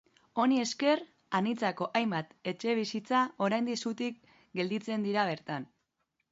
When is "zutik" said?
3.87-4.21